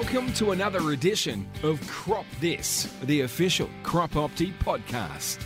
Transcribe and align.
Welcome 0.00 0.32
to 0.34 0.52
another 0.52 0.92
edition 0.92 1.44
of 1.64 1.84
Crop 1.88 2.24
This, 2.38 2.84
the 3.02 3.22
official 3.22 3.68
Crop 3.82 4.12
Opti 4.12 4.52
podcast. 4.60 5.44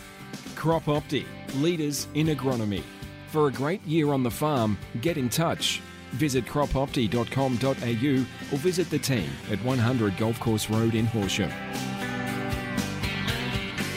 Crop 0.57 0.85
Opti, 0.85 1.25
leaders 1.55 2.07
in 2.13 2.27
agronomy. 2.27 2.83
For 3.29 3.49
a 3.49 3.51
great 3.51 3.83
year 3.87 4.13
on 4.13 4.23
the 4.23 4.31
farm, 4.31 4.77
get 5.01 5.17
in 5.17 5.31
touch. 5.31 5.81
Visit 6.11 6.45
cropopti.com.au 6.45 8.55
or 8.55 8.59
visit 8.59 8.91
the 8.91 8.99
team 8.99 9.31
at 9.51 9.59
100 9.65 10.19
Golf 10.19 10.39
Course 10.39 10.69
Road 10.69 10.95
in 10.95 11.07
Horsham. 11.07 11.51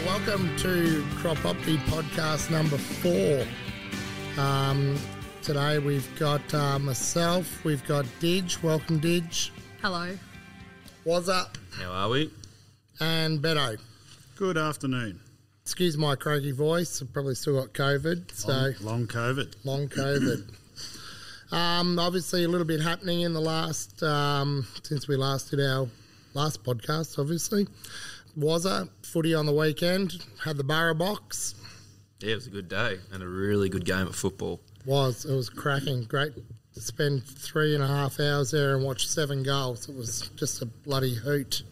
Welcome 0.05 0.55
to 0.59 1.05
Crop 1.17 1.37
Opti 1.39 1.75
podcast 1.89 2.49
number 2.49 2.77
four. 2.77 3.45
Um, 4.41 4.97
today 5.41 5.79
we've 5.79 6.17
got 6.17 6.53
uh, 6.53 6.79
myself, 6.79 7.65
we've 7.65 7.85
got 7.85 8.05
Didge. 8.21 8.63
Welcome, 8.63 9.01
Didge. 9.01 9.49
Hello. 9.81 10.15
What's 11.05 11.29
up? 11.29 11.55
How 11.73 11.91
are 11.91 12.09
we? 12.09 12.31
And 12.99 13.39
Beto. 13.39 13.77
Good 14.37 14.57
afternoon. 14.57 15.19
Excuse 15.61 15.97
my 15.99 16.15
croaky 16.15 16.51
voice. 16.51 16.99
I've 16.99 17.13
probably 17.13 17.35
still 17.35 17.61
got 17.61 17.73
COVID, 17.73 18.31
so 18.33 18.51
Long, 18.51 18.73
long 18.81 19.05
COVID. 19.07 19.53
long 19.63 19.87
COVID. 19.87 20.51
um, 21.53 21.99
obviously, 21.99 22.43
a 22.43 22.47
little 22.47 22.65
bit 22.65 22.81
happening 22.81 23.21
in 23.21 23.33
the 23.33 23.39
last 23.39 24.01
um, 24.01 24.65
since 24.81 25.07
we 25.07 25.15
last 25.15 25.51
did 25.51 25.59
our 25.59 25.87
last 26.33 26.63
podcast. 26.63 27.19
Obviously, 27.19 27.67
was 28.35 28.65
a 28.65 28.89
footy 29.03 29.35
on 29.35 29.45
the 29.45 29.53
weekend. 29.53 30.25
Had 30.43 30.57
the 30.57 30.63
Barra 30.63 30.95
box. 30.95 31.53
Yeah, 32.19 32.31
it 32.31 32.35
was 32.35 32.47
a 32.47 32.51
good 32.51 32.67
day 32.67 32.97
and 33.13 33.21
a 33.21 33.27
really 33.27 33.69
good 33.69 33.85
game 33.85 34.07
of 34.07 34.15
football. 34.15 34.59
Was 34.87 35.23
it 35.25 35.35
was 35.35 35.49
cracking. 35.51 36.05
Great 36.05 36.33
to 36.75 36.81
spend 36.81 37.23
three 37.23 37.73
and 37.73 37.83
a 37.83 37.87
half 37.87 38.19
hours 38.19 38.51
there 38.51 38.75
and 38.75 38.85
watch 38.85 39.07
seven 39.07 39.43
goals. 39.43 39.89
It 39.89 39.95
was 39.95 40.29
just 40.35 40.61
a 40.61 40.65
bloody 40.65 41.15
hoot. 41.15 41.63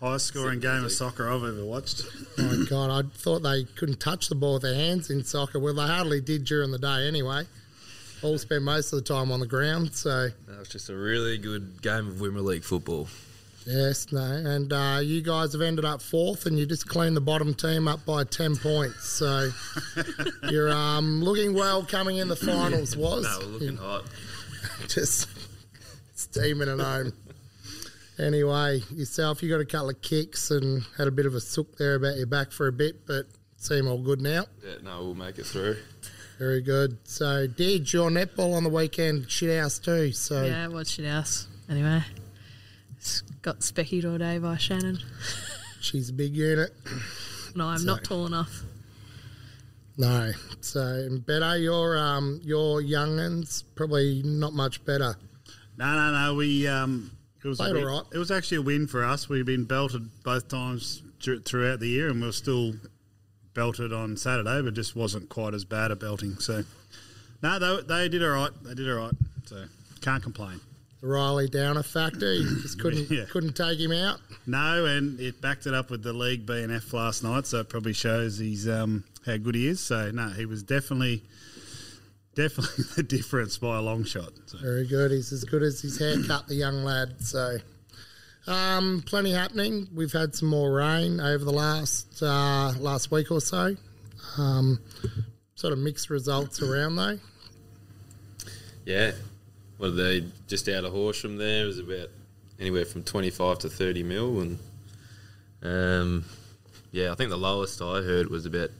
Highest 0.00 0.26
scoring 0.26 0.60
game 0.60 0.84
of 0.84 0.92
soccer 0.92 1.28
I've 1.28 1.42
ever 1.42 1.64
watched. 1.64 2.02
My 2.38 2.64
God, 2.70 2.90
I 2.90 3.08
thought 3.16 3.40
they 3.40 3.64
couldn't 3.64 3.98
touch 4.00 4.28
the 4.28 4.36
ball 4.36 4.54
with 4.54 4.62
their 4.62 4.74
hands 4.74 5.10
in 5.10 5.24
soccer. 5.24 5.58
Well, 5.58 5.74
they 5.74 5.86
hardly 5.86 6.20
did 6.20 6.44
during 6.44 6.70
the 6.70 6.78
day 6.78 7.06
anyway. 7.08 7.44
All 8.22 8.38
spent 8.38 8.62
most 8.62 8.92
of 8.92 9.04
the 9.04 9.14
time 9.14 9.30
on 9.32 9.40
the 9.40 9.46
ground. 9.46 9.94
So 9.94 10.28
That 10.46 10.58
was 10.58 10.68
just 10.68 10.88
a 10.88 10.94
really 10.96 11.36
good 11.36 11.82
game 11.82 12.08
of 12.08 12.14
Wimmera 12.14 12.44
League 12.44 12.64
football. 12.64 13.08
yes, 13.66 14.10
no, 14.12 14.22
and 14.22 14.72
uh, 14.72 15.00
you 15.02 15.20
guys 15.20 15.52
have 15.52 15.62
ended 15.62 15.84
up 15.84 16.00
fourth, 16.00 16.46
and 16.46 16.58
you 16.58 16.64
just 16.64 16.88
cleaned 16.88 17.16
the 17.16 17.20
bottom 17.20 17.52
team 17.52 17.86
up 17.88 18.04
by 18.06 18.22
ten 18.24 18.56
points. 18.56 19.04
So 19.04 19.50
you're 20.50 20.72
um, 20.72 21.22
looking 21.22 21.54
well 21.54 21.84
coming 21.84 22.18
in 22.18 22.28
the 22.28 22.36
finals. 22.36 22.96
Was 22.96 23.24
No, 23.24 23.38
we're 23.40 23.52
looking 23.52 23.76
hot. 23.76 24.04
just 24.88 25.28
steaming 26.14 26.68
it 26.68 26.80
home. 26.80 27.12
Anyway, 28.18 28.80
yourself, 28.90 29.42
you 29.42 29.48
got 29.48 29.60
a 29.60 29.64
couple 29.64 29.90
of 29.90 30.02
kicks 30.02 30.50
and 30.50 30.82
had 30.96 31.06
a 31.06 31.10
bit 31.12 31.24
of 31.26 31.34
a 31.34 31.40
sook 31.40 31.76
there 31.76 31.94
about 31.94 32.16
your 32.16 32.26
back 32.26 32.50
for 32.50 32.66
a 32.66 32.72
bit, 32.72 33.06
but 33.06 33.26
seem 33.56 33.86
all 33.86 33.98
good 34.02 34.20
now. 34.20 34.44
Yeah, 34.64 34.74
no, 34.82 35.04
we'll 35.04 35.14
make 35.14 35.38
it 35.38 35.46
through. 35.46 35.76
Very 36.38 36.60
good. 36.60 36.98
So, 37.04 37.46
did 37.46 37.92
your 37.92 38.10
netball 38.10 38.54
on 38.56 38.64
the 38.64 38.70
weekend 38.70 39.30
shit 39.30 39.56
house 39.60 39.78
too? 39.78 40.12
So, 40.12 40.44
Yeah, 40.44 40.64
it 40.64 40.72
was 40.72 40.90
shit 40.90 41.06
house. 41.06 41.46
Anyway, 41.68 42.02
s- 42.98 43.22
got 43.42 43.60
speckied 43.60 44.04
all 44.10 44.18
day 44.18 44.38
by 44.38 44.56
Shannon. 44.56 44.98
she's 45.80 46.10
a 46.10 46.12
big 46.12 46.34
unit. 46.36 46.72
No, 47.54 47.66
I'm 47.66 47.84
not 47.84 48.02
tall 48.04 48.26
enough. 48.26 48.62
No. 49.98 50.30
So, 50.60 51.08
better 51.26 51.58
your 51.58 51.98
um 51.98 52.40
your 52.44 52.80
youngins 52.80 53.64
probably 53.74 54.22
not 54.24 54.54
much 54.54 54.84
better. 54.84 55.16
No, 55.76 55.94
no, 55.94 56.12
no. 56.12 56.34
We 56.34 56.66
um, 56.68 57.10
it 57.44 57.48
was 57.48 57.58
Played 57.58 57.76
a 57.76 57.86
right. 57.86 58.02
It 58.12 58.18
was 58.18 58.30
actually 58.30 58.58
a 58.58 58.62
win 58.62 58.86
for 58.86 59.04
us. 59.04 59.28
We've 59.28 59.44
been 59.44 59.64
belted 59.64 60.08
both 60.22 60.48
times 60.48 61.02
throughout 61.20 61.80
the 61.80 61.88
year, 61.88 62.08
and 62.08 62.22
we 62.22 62.28
are 62.28 62.32
still 62.32 62.74
belted 63.54 63.92
on 63.92 64.16
Saturday, 64.16 64.62
but 64.62 64.74
just 64.74 64.94
wasn't 64.94 65.28
quite 65.28 65.52
as 65.52 65.64
bad 65.64 65.90
at 65.90 65.98
belting. 65.98 66.38
So, 66.38 66.64
no, 67.42 67.58
they, 67.58 67.82
they 67.82 68.08
did 68.08 68.22
all 68.22 68.30
right. 68.30 68.50
They 68.62 68.74
did 68.74 68.88
all 68.88 69.06
right. 69.06 69.14
So, 69.46 69.64
can't 70.00 70.22
complain. 70.22 70.60
The 71.00 71.06
Riley 71.06 71.48
Downer 71.48 71.82
factor, 71.82 72.32
you 72.34 72.60
just 72.62 72.78
couldn't 72.80 73.10
Yeah. 73.10 73.24
couldn't 73.30 73.54
take 73.56 73.78
him 73.78 73.92
out. 73.92 74.20
No, 74.46 74.84
and 74.86 75.18
it 75.20 75.40
backed 75.40 75.66
it 75.66 75.74
up 75.74 75.90
with 75.90 76.02
the 76.02 76.12
league 76.12 76.44
being 76.46 76.70
F 76.70 76.92
last 76.92 77.22
night, 77.22 77.46
so 77.46 77.60
it 77.60 77.68
probably 77.68 77.92
shows 77.92 78.38
he's 78.38 78.68
um, 78.68 79.04
how 79.24 79.36
good 79.36 79.54
he 79.54 79.68
is. 79.68 79.80
So, 79.80 80.10
no, 80.10 80.28
he 80.30 80.44
was 80.46 80.62
definitely, 80.62 81.22
definitely 82.34 82.84
the 82.96 83.02
difference 83.02 83.58
by 83.58 83.76
a 83.78 83.80
long 83.82 84.04
shot. 84.04 84.30
So. 84.46 84.58
Very 84.58 84.86
good. 84.88 85.10
He's 85.12 85.32
as 85.32 85.44
good 85.44 85.62
as 85.62 85.80
his 85.80 85.98
haircut, 85.98 86.48
the 86.48 86.54
young 86.56 86.82
lad. 86.82 87.14
So, 87.20 87.58
um, 88.48 89.04
plenty 89.06 89.32
happening. 89.32 89.86
We've 89.94 90.12
had 90.12 90.34
some 90.34 90.48
more 90.48 90.72
rain 90.72 91.20
over 91.20 91.44
the 91.44 91.52
last 91.52 92.22
uh, 92.22 92.72
last 92.80 93.10
week 93.12 93.30
or 93.30 93.40
so. 93.40 93.76
Um, 94.36 94.80
sort 95.54 95.72
of 95.72 95.78
mixed 95.78 96.10
results 96.10 96.60
around 96.62 96.96
though. 96.96 97.18
Yeah. 98.86 99.12
What 99.78 99.88
are 99.88 99.92
they 99.92 100.24
just 100.46 100.68
out 100.68 100.84
of 100.84 100.92
Horsham 100.92 101.36
there? 101.38 101.64
It 101.64 101.66
was 101.66 101.78
about 101.78 102.08
anywhere 102.60 102.84
from 102.84 103.02
25 103.02 103.60
to 103.60 103.68
30 103.68 104.02
mil. 104.02 104.40
And 104.40 104.58
um, 105.62 106.24
yeah, 106.92 107.12
I 107.12 107.14
think 107.14 107.30
the 107.30 107.36
lowest 107.36 107.80
I 107.80 108.02
heard 108.02 108.28
was 108.28 108.44
about 108.44 108.70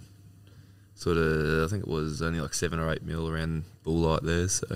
sort 0.95 1.17
of, 1.17 1.65
I 1.65 1.71
think 1.71 1.85
it 1.85 1.89
was 1.89 2.21
only 2.21 2.41
like 2.41 2.55
seven 2.55 2.79
or 2.79 2.93
eight 2.93 3.03
mil 3.03 3.29
around 3.29 3.65
Bulllight 3.85 4.23
there. 4.25 4.49
So 4.49 4.67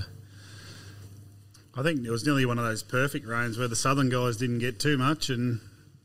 I 1.77 1.83
think 1.83 2.05
it 2.05 2.10
was 2.10 2.25
nearly 2.25 2.47
one 2.47 2.59
of 2.59 2.65
those 2.65 2.83
perfect 2.83 3.27
rains 3.27 3.59
where 3.59 3.69
the 3.69 3.77
southern 3.77 4.09
guys 4.09 4.37
didn't 4.37 4.59
get 4.59 4.78
too 4.78 4.99
much, 4.99 5.31
and 5.31 5.60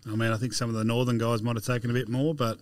I 0.06 0.16
mean, 0.16 0.32
I 0.32 0.38
think 0.38 0.54
some 0.54 0.70
of 0.70 0.76
the 0.76 0.84
northern 0.84 1.18
guys 1.18 1.42
might 1.42 1.56
have 1.56 1.66
taken 1.66 1.90
a 1.90 1.94
bit 1.94 2.08
more, 2.08 2.34
but 2.34 2.58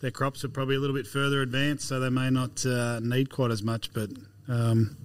their 0.00 0.10
crops 0.10 0.44
are 0.44 0.48
probably 0.48 0.74
a 0.74 0.80
little 0.80 0.96
bit 0.96 1.06
further 1.06 1.40
advanced, 1.40 1.86
so 1.86 2.00
they 2.00 2.10
may 2.10 2.30
not 2.30 2.66
uh, 2.66 2.98
need 3.00 3.30
quite 3.30 3.52
as 3.52 3.62
much. 3.62 3.92
But 3.92 4.10
um, 4.48 4.96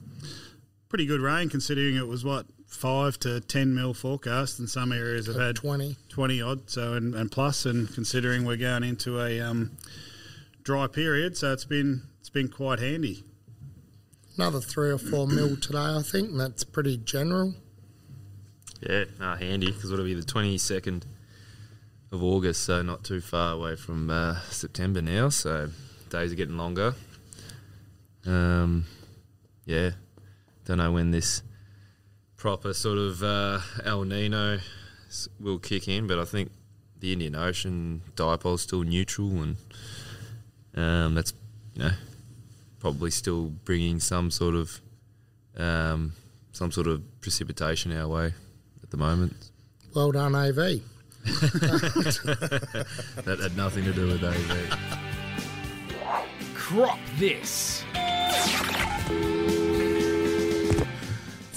pretty 0.91 1.05
good 1.05 1.21
rain 1.21 1.47
considering 1.47 1.95
it 1.95 2.05
was 2.05 2.25
what 2.25 2.45
five 2.67 3.17
to 3.17 3.39
ten 3.39 3.73
mil 3.73 3.93
forecast, 3.93 4.59
and 4.59 4.69
some 4.69 4.91
areas 4.91 5.25
have 5.25 5.37
had 5.37 5.55
Twenty. 5.55 5.95
20 6.09 6.41
odd, 6.41 6.69
so 6.69 6.93
and, 6.95 7.15
and 7.15 7.31
plus, 7.31 7.65
and 7.65 7.91
considering 7.93 8.43
we're 8.43 8.57
going 8.57 8.83
into 8.83 9.17
a 9.21 9.39
um, 9.39 9.71
dry 10.63 10.87
period, 10.87 11.37
so 11.37 11.53
it's 11.53 11.63
been 11.63 12.01
it's 12.19 12.29
been 12.29 12.49
quite 12.49 12.79
handy. 12.79 13.23
Another 14.37 14.59
three 14.59 14.91
or 14.91 14.97
four 14.97 15.27
mil 15.27 15.55
today, 15.61 15.77
I 15.77 16.01
think. 16.03 16.31
And 16.31 16.39
that's 16.41 16.65
pretty 16.65 16.97
general. 16.97 17.53
yeah, 18.81 19.05
no, 19.17 19.35
handy 19.35 19.71
because 19.71 19.93
it'll 19.93 20.03
be 20.03 20.13
the 20.13 20.21
22nd 20.21 21.03
of 22.11 22.21
August, 22.21 22.63
so 22.63 22.81
not 22.81 23.05
too 23.05 23.21
far 23.21 23.53
away 23.53 23.77
from 23.77 24.09
uh, 24.09 24.41
September 24.49 25.01
now. 25.01 25.29
So 25.29 25.69
days 26.09 26.33
are 26.33 26.35
getting 26.35 26.57
longer. 26.57 26.95
Um, 28.25 28.83
yeah, 29.65 29.91
don't 30.71 30.77
know 30.77 30.91
when 30.93 31.11
this 31.11 31.43
proper 32.37 32.73
sort 32.73 32.97
of 32.97 33.21
uh, 33.21 33.59
El 33.83 34.05
Nino 34.05 34.57
will 35.37 35.59
kick 35.59 35.89
in, 35.89 36.07
but 36.07 36.17
I 36.17 36.23
think 36.23 36.49
the 37.01 37.11
Indian 37.11 37.35
Ocean 37.35 38.01
dipole's 38.15 38.61
still 38.61 38.83
neutral, 38.83 39.31
and 39.41 39.57
um, 40.73 41.13
that's 41.13 41.33
you 41.73 41.83
know 41.83 41.91
probably 42.79 43.11
still 43.11 43.47
bringing 43.65 43.99
some 43.99 44.31
sort 44.31 44.55
of 44.55 44.79
um, 45.57 46.13
some 46.53 46.71
sort 46.71 46.87
of 46.87 47.03
precipitation 47.19 47.91
our 47.91 48.07
way 48.07 48.33
at 48.81 48.91
the 48.91 48.97
moment. 48.97 49.51
Well 49.93 50.13
done, 50.13 50.33
AV. 50.33 50.55
That 53.25 53.39
had 53.41 53.57
nothing 53.57 53.83
to 53.83 53.91
do 53.91 54.07
with 54.07 54.23
AV. 54.23 54.79
Crop 56.55 56.97
This. 57.17 57.83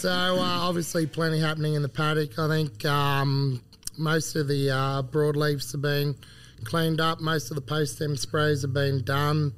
So 0.05 0.11
uh, 0.11 0.59
obviously, 0.61 1.07
plenty 1.07 1.41
happening 1.41 1.73
in 1.73 1.81
the 1.81 1.89
paddock. 1.89 2.39
I 2.39 2.47
think 2.47 2.85
um, 2.85 3.63
most 3.97 4.37
of 4.37 4.49
the 4.49 4.71
uh, 4.71 5.03
broadleafs 5.03 5.73
have 5.73 5.81
been 5.81 6.15
cleaned 6.63 7.01
up. 7.01 7.23
Most 7.23 7.51
of 7.51 7.55
the 7.55 7.63
post 7.63 7.97
stem 7.97 8.15
sprays 8.19 8.61
have 8.61 8.75
been 8.75 9.03
done, 9.03 9.55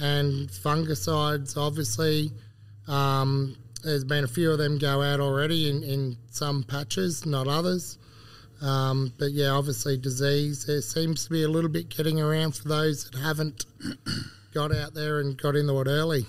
and 0.00 0.48
fungicides. 0.48 1.56
Obviously, 1.56 2.30
um, 2.86 3.56
there's 3.82 4.04
been 4.04 4.22
a 4.22 4.28
few 4.28 4.52
of 4.52 4.58
them 4.58 4.78
go 4.78 5.02
out 5.02 5.18
already 5.18 5.68
in, 5.68 5.82
in 5.82 6.16
some 6.30 6.62
patches, 6.62 7.26
not 7.26 7.48
others. 7.48 7.98
Um, 8.60 9.12
but 9.18 9.32
yeah, 9.32 9.48
obviously, 9.48 9.96
disease. 9.96 10.64
There 10.64 10.80
seems 10.80 11.24
to 11.24 11.30
be 11.30 11.42
a 11.42 11.48
little 11.48 11.68
bit 11.68 11.88
getting 11.88 12.20
around 12.20 12.54
for 12.54 12.68
those 12.68 13.10
that 13.10 13.18
haven't 13.18 13.66
got 14.54 14.72
out 14.72 14.94
there 14.94 15.18
and 15.18 15.36
got 15.36 15.56
into 15.56 15.80
it 15.80 15.88
early. 15.88 16.24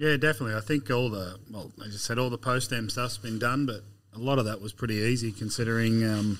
Yeah, 0.00 0.16
definitely. 0.16 0.56
I 0.56 0.62
think 0.62 0.90
all 0.90 1.10
the 1.10 1.38
well, 1.50 1.70
as 1.84 1.94
I 1.94 1.98
said, 1.98 2.18
all 2.18 2.30
the 2.30 2.38
post 2.38 2.72
M 2.72 2.88
stuff's 2.88 3.18
been 3.18 3.38
done, 3.38 3.66
but 3.66 3.82
a 4.14 4.18
lot 4.18 4.38
of 4.38 4.46
that 4.46 4.58
was 4.58 4.72
pretty 4.72 4.94
easy 4.94 5.30
considering 5.30 6.02
um, 6.02 6.38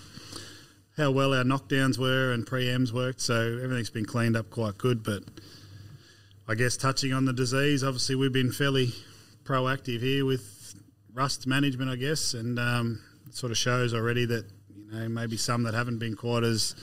how 0.96 1.10
well 1.10 1.34
our 1.34 1.44
knockdowns 1.44 1.98
were 1.98 2.32
and 2.32 2.46
pre-Ms 2.46 2.90
worked. 2.90 3.20
So 3.20 3.60
everything's 3.62 3.90
been 3.90 4.06
cleaned 4.06 4.34
up 4.34 4.48
quite 4.48 4.78
good. 4.78 5.02
But 5.02 5.24
I 6.48 6.54
guess 6.54 6.78
touching 6.78 7.12
on 7.12 7.26
the 7.26 7.34
disease, 7.34 7.84
obviously 7.84 8.14
we've 8.14 8.32
been 8.32 8.50
fairly 8.50 8.94
proactive 9.44 10.00
here 10.00 10.24
with 10.24 10.74
rust 11.12 11.46
management, 11.46 11.90
I 11.90 11.96
guess, 11.96 12.32
and 12.32 12.58
um, 12.58 13.02
it 13.28 13.34
sort 13.34 13.52
of 13.52 13.58
shows 13.58 13.92
already 13.92 14.24
that 14.24 14.46
You 14.90 15.00
know, 15.00 15.08
maybe 15.10 15.36
some 15.36 15.64
that 15.64 15.74
haven't 15.74 15.98
been 15.98 16.16
quite 16.16 16.44
as 16.44 16.74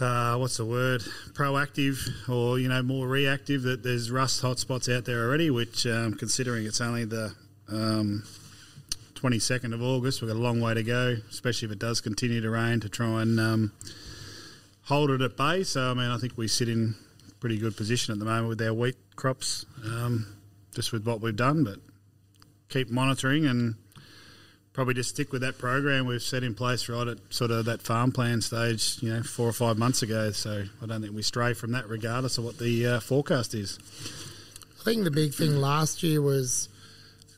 uh, 0.00 0.36
what's 0.36 0.56
the 0.56 0.64
word 0.64 1.02
proactive 1.32 2.28
or 2.28 2.58
you 2.58 2.68
know 2.68 2.82
more 2.82 3.06
reactive. 3.08 3.62
That 3.62 3.82
there's 3.82 4.10
rust 4.10 4.42
hotspots 4.42 4.94
out 4.94 5.04
there 5.04 5.24
already. 5.26 5.50
Which 5.50 5.86
um, 5.86 6.14
considering 6.14 6.66
it's 6.66 6.80
only 6.80 7.04
the 7.04 7.34
um, 7.68 8.24
22nd 9.14 9.74
of 9.74 9.82
August, 9.82 10.22
we've 10.22 10.30
got 10.30 10.36
a 10.36 10.40
long 10.40 10.60
way 10.60 10.74
to 10.74 10.82
go, 10.82 11.16
especially 11.30 11.66
if 11.66 11.72
it 11.72 11.78
does 11.78 12.00
continue 12.00 12.40
to 12.40 12.50
rain 12.50 12.80
to 12.80 12.88
try 12.88 13.22
and 13.22 13.40
um, 13.40 13.72
hold 14.84 15.10
it 15.10 15.20
at 15.20 15.36
bay. 15.36 15.64
So 15.64 15.90
I 15.90 15.94
mean, 15.94 16.10
I 16.10 16.18
think 16.18 16.36
we 16.36 16.48
sit 16.48 16.68
in 16.68 16.94
pretty 17.40 17.58
good 17.58 17.76
position 17.76 18.12
at 18.12 18.18
the 18.18 18.24
moment 18.24 18.48
with 18.48 18.62
our 18.62 18.74
wheat 18.74 18.96
crops, 19.16 19.64
um, 19.84 20.26
just 20.74 20.92
with 20.92 21.06
what 21.06 21.20
we've 21.20 21.36
done. 21.36 21.64
But 21.64 21.78
keep 22.68 22.90
monitoring 22.90 23.46
and 23.46 23.76
probably 24.78 24.94
just 24.94 25.08
stick 25.08 25.32
with 25.32 25.42
that 25.42 25.58
program 25.58 26.06
we've 26.06 26.22
set 26.22 26.44
in 26.44 26.54
place 26.54 26.88
right 26.88 27.08
at 27.08 27.18
sort 27.30 27.50
of 27.50 27.64
that 27.64 27.82
farm 27.82 28.12
plan 28.12 28.40
stage, 28.40 28.96
you 29.00 29.12
know, 29.12 29.20
four 29.24 29.48
or 29.48 29.52
five 29.52 29.76
months 29.76 30.02
ago. 30.02 30.30
So 30.30 30.62
I 30.80 30.86
don't 30.86 31.02
think 31.02 31.16
we 31.16 31.22
stray 31.22 31.52
from 31.52 31.72
that, 31.72 31.88
regardless 31.88 32.38
of 32.38 32.44
what 32.44 32.58
the 32.58 32.86
uh, 32.86 33.00
forecast 33.00 33.54
is. 33.54 33.76
I 34.80 34.84
think 34.84 35.02
the 35.02 35.10
big 35.10 35.34
thing 35.34 35.56
last 35.56 36.04
year 36.04 36.22
was 36.22 36.68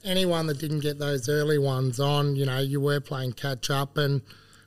anyone 0.05 0.49
that 0.49 0.59
didn't 0.59 0.81
get 0.81 0.99
those 0.99 1.31
early 1.31 1.57
ones 1.57 1.99
on, 1.99 2.37
you 2.37 2.45
know, 2.45 2.59
you 2.59 2.79
were 2.79 3.01
playing 3.01 3.33
catch 3.33 3.71
up. 3.71 3.97
And 3.97 4.21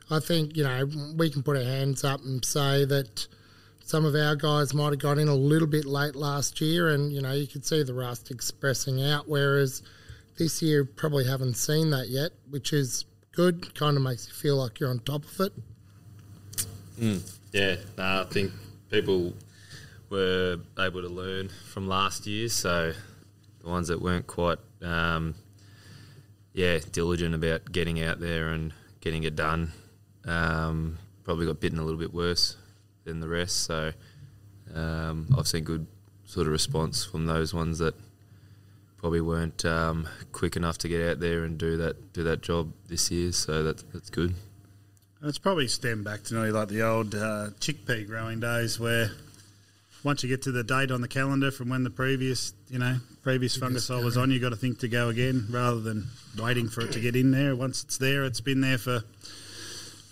I 0.10 0.20
think, 0.20 0.58
you 0.58 0.64
know, 0.64 0.90
we 1.16 1.30
can 1.30 1.44
put 1.44 1.58
our 1.58 1.64
hands 1.64 2.04
up 2.04 2.22
and 2.24 2.44
say 2.44 2.86
that 2.86 3.28
some 3.86 4.04
of 4.04 4.16
our 4.16 4.36
guys 4.36 4.74
might 4.74 4.94
have 4.94 5.00
got 5.00 5.20
in 5.20 5.28
a 5.28 5.36
little 5.36 5.68
bit 5.68 5.86
late 5.86 6.16
last 6.16 6.60
year. 6.60 6.90
And, 6.90 7.14
you 7.14 7.22
know, 7.22 7.34
you 7.34 7.46
could 7.46 7.68
see 7.68 7.84
the 7.84 7.94
rust 7.94 8.32
expressing 8.32 9.00
out. 9.06 9.30
Whereas 9.30 9.84
this 10.38 10.62
year, 10.62 10.86
probably 10.86 11.26
haven't 11.26 11.56
seen 11.56 11.90
that 11.92 12.10
yet, 12.10 12.32
which 12.50 12.74
is 12.74 13.06
good. 13.32 13.76
Kind 13.76 13.98
of 13.98 14.04
makes 14.04 14.28
you 14.28 14.34
feel 14.34 14.58
like 14.58 14.80
you're 14.80 14.90
on 14.90 15.00
top 15.00 15.26
of 15.26 15.40
it. 15.40 15.54
Yeah, 17.52 17.76
no, 17.98 18.22
I 18.22 18.26
think 18.30 18.52
people 18.90 19.34
were 20.10 20.58
able 20.80 21.02
to 21.02 21.10
learn 21.10 21.50
from 21.72 21.88
last 21.88 22.28
year. 22.28 22.50
So 22.50 22.94
the 23.62 23.70
ones 23.70 23.88
that 23.88 24.02
weren't 24.02 24.28
quite, 24.28 24.60
um, 24.82 25.36
yeah, 26.54 26.80
diligent 26.92 27.36
about 27.36 27.72
getting 27.72 28.02
out 28.02 28.20
there 28.20 28.50
and 28.50 28.74
getting 29.02 29.24
it 29.24 29.36
done, 29.36 29.72
um, 30.26 30.98
probably 31.24 31.46
got 31.46 31.60
bitten 31.60 31.80
a 31.80 31.84
little 31.84 32.00
bit 32.00 32.14
worse 32.14 32.58
than 33.04 33.20
the 33.20 33.28
rest. 33.28 33.66
So 33.66 33.92
um, 34.74 35.34
I've 35.38 35.48
seen 35.48 35.64
good 35.64 35.88
sort 36.26 36.48
of 36.48 36.54
response 36.54 37.04
from 37.06 37.26
those 37.26 37.54
ones 37.54 37.80
that 37.80 37.96
probably 39.04 39.20
weren't 39.20 39.66
um, 39.66 40.08
quick 40.32 40.56
enough 40.56 40.78
to 40.78 40.88
get 40.88 41.06
out 41.06 41.20
there 41.20 41.44
and 41.44 41.58
do 41.58 41.76
that 41.76 42.14
do 42.14 42.24
that 42.24 42.42
job 42.42 42.72
this 42.88 43.12
year. 43.12 43.34
So 43.34 43.62
that's 43.62 43.84
that's 43.94 44.10
good. 44.10 44.34
It's 45.22 45.38
probably 45.38 45.68
stemmed 45.68 46.06
back 46.06 46.24
to 46.24 46.34
nearly 46.34 46.52
like 46.52 46.70
the 46.70 46.84
old 46.84 47.14
uh, 47.14 47.50
chickpea 47.60 48.08
growing 48.08 48.40
days, 48.40 48.80
where 48.80 49.12
once 50.06 50.24
you 50.24 50.30
get 50.30 50.44
to 50.44 50.54
the 50.54 50.64
date 50.64 50.90
on 50.90 51.02
the 51.02 51.10
calendar 51.10 51.52
from 51.52 51.68
when 51.68 51.84
the 51.84 51.90
previous, 51.90 52.54
you 52.70 52.80
know, 52.80 52.96
previous 53.24 53.58
fungicide 53.58 54.06
was 54.06 54.16
on, 54.16 54.32
you 54.32 54.40
got 54.40 54.50
to 54.50 54.56
think 54.56 54.80
to 54.80 54.88
go 54.88 55.10
again 55.10 55.48
rather 55.50 55.82
than 55.82 56.08
waiting 56.40 56.70
for 56.70 56.80
it 56.80 56.94
to 56.94 57.02
get 57.02 57.14
in 57.14 57.32
there. 57.32 57.58
Once 57.58 57.84
it's 57.84 57.98
there, 57.98 58.24
it's 58.24 58.40
been 58.40 58.62
there 58.62 58.78
for 58.78 59.04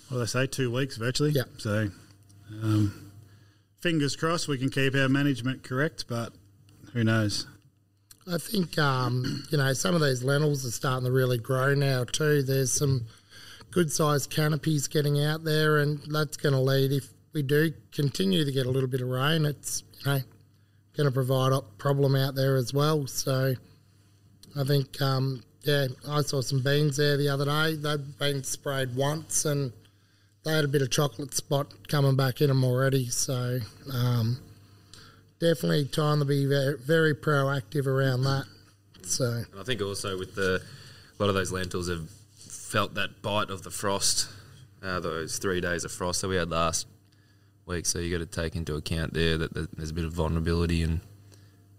what 0.10 0.18
do 0.18 0.20
they 0.20 0.26
say, 0.26 0.48
two 0.48 0.70
weeks 0.70 0.98
virtually. 0.98 1.32
Yeah. 1.32 1.44
So, 1.60 1.92
um, 2.62 3.12
fingers 3.80 4.18
crossed 4.18 4.50
we 4.50 4.58
can 4.58 4.70
keep 4.70 4.96
our 4.96 5.08
management 5.08 5.64
correct, 5.64 6.10
but 6.10 6.34
who 6.92 7.06
knows? 7.06 7.48
I 8.28 8.38
think 8.38 8.78
um, 8.78 9.44
you 9.50 9.58
know 9.58 9.74
some 9.74 9.96
of 9.96 10.02
these 10.02 10.24
lentils 10.24 10.66
are 10.66 10.72
starting 10.72 11.06
to 11.06 11.12
really 11.12 11.38
grow 11.38 11.74
now 11.74 12.04
too. 12.04 12.44
There's 12.44 12.72
some 12.72 13.06
good 13.72 13.92
sized 13.92 14.30
canopies 14.30 14.88
getting 14.88 15.24
out 15.24 15.44
there, 15.44 15.80
and 15.80 16.00
that's 16.12 16.38
going 16.38 16.54
to 16.54 16.60
lead 16.60 16.92
if 16.92 17.10
we 17.34 17.42
do 17.42 17.74
continue 17.92 18.46
to 18.46 18.52
get 18.52 18.66
a 18.66 18.70
little 18.70 18.90
bit 18.90 19.02
of 19.02 19.08
rain. 19.08 19.46
It's 19.46 19.84
you 20.06 20.12
know 20.12 20.20
going 20.96 21.08
to 21.08 21.12
provide 21.12 21.52
a 21.52 21.62
problem 21.78 22.16
out 22.16 22.36
there 22.36 22.58
as 22.58 22.74
well. 22.74 23.08
So 23.08 23.56
I 24.60 24.64
think 24.66 25.02
um, 25.02 25.42
yeah, 25.64 25.88
I 26.08 26.22
saw 26.22 26.42
some 26.42 26.62
beans 26.62 26.98
there 26.98 27.18
the 27.18 27.30
other 27.30 27.46
day. 27.46 27.76
They'd 27.76 28.18
been 28.20 28.44
sprayed 28.44 28.96
once, 28.96 29.46
and 29.46 29.74
they 30.44 30.54
had 30.54 30.66
a 30.66 30.68
bit 30.68 30.84
of 30.84 30.92
chocolate 30.92 31.34
spot 31.34 31.88
coming 31.88 32.16
back 32.16 32.42
in 32.42 32.50
them 32.50 32.64
already. 32.64 33.10
So. 33.10 33.60
Um, 33.92 34.40
definitely 35.42 35.86
time 35.86 36.20
to 36.20 36.26
be 36.26 36.46
very, 36.46 36.78
very 36.78 37.16
proactive 37.16 37.88
around 37.88 38.24
that. 38.24 38.46
So 39.04 39.26
And 39.26 39.60
I 39.60 39.64
think 39.64 39.82
also 39.82 40.18
with 40.18 40.36
the 40.36 40.62
a 40.62 41.22
lot 41.22 41.30
of 41.30 41.36
those 41.36 41.52
lentils 41.52 41.90
have 41.90 42.10
felt 42.38 42.94
that 42.94 43.22
bite 43.22 43.50
of 43.50 43.64
the 43.64 43.72
frost, 43.72 44.30
uh, 44.82 45.00
those 45.00 45.40
three 45.40 45.60
days 45.60 45.84
of 45.84 45.92
frost 45.92 46.22
that 46.22 46.28
we 46.28 46.36
had 46.36 46.50
last 46.50 46.88
week. 47.66 47.86
So 47.86 48.00
you 48.00 48.16
got 48.18 48.24
to 48.24 48.42
take 48.42 48.56
into 48.56 48.76
account 48.76 49.14
there 49.14 49.38
that 49.38 49.76
there's 49.76 49.90
a 49.90 49.94
bit 49.94 50.06
of 50.06 50.14
vulnerability 50.14 50.84
in 50.84 51.02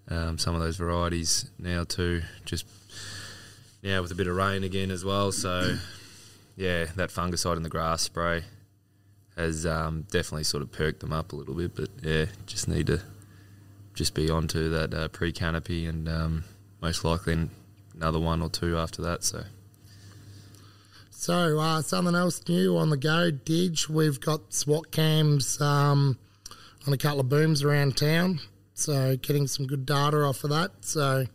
um, 0.09 0.39
some 0.39 0.55
of 0.55 0.61
those 0.61 0.77
varieties 0.77 1.51
now 1.59 1.85
too. 1.85 2.23
Just 2.45 2.67
now 3.83 4.03
with 4.03 4.11
a 4.11 4.17
bit 4.17 4.27
of 4.27 4.37
rain 4.37 4.65
again 4.65 4.91
as 4.91 5.05
well. 5.05 5.33
So 5.33 5.77
yeah, 6.57 6.87
that 6.97 7.11
fungicide 7.11 7.57
in 7.57 7.63
the 7.63 7.71
grass 7.71 8.03
spray 8.03 8.43
has 9.37 9.65
um, 9.65 10.03
definitely 10.11 10.45
sort 10.45 10.63
of 10.63 10.73
perked 10.73 11.01
them 11.01 11.13
up 11.13 11.33
a 11.33 11.37
little 11.37 11.55
bit. 11.55 11.75
But 11.75 11.89
yeah, 12.03 12.27
just 12.47 12.69
need 12.69 12.89
to 12.89 13.01
just 13.95 14.15
be 14.15 14.31
onto 14.31 14.71
that 14.71 14.95
uh, 14.95 15.09
pre 15.09 15.33
canopy 15.33 15.87
and 15.87 16.09
um, 16.09 16.45
most 16.81 17.05
likely 17.05 17.49
another 17.95 18.19
one 18.19 18.43
or 18.43 18.49
two 18.49 18.77
after 18.77 19.03
that. 19.03 19.23
So 19.25 19.45
So, 21.11 21.61
uh, 21.61 21.83
something 21.83 22.15
else 22.15 22.43
new 22.49 22.77
on 22.77 22.91
the 22.91 22.97
go, 22.97 23.31
Dig. 23.31 23.79
We've 23.89 24.19
got 24.19 24.53
SWAT 24.53 24.91
cams 24.91 25.61
um, 25.61 26.19
on 26.87 26.93
a 26.93 26.97
couple 26.97 27.21
of 27.21 27.29
booms 27.29 27.63
around 27.63 27.97
town. 27.97 28.41
So, 28.75 29.17
getting 29.17 29.47
some 29.47 29.67
good 29.67 29.87
data 29.87 30.23
off 30.23 30.43
of 30.43 30.51
that. 30.51 30.73
So, 30.81 31.27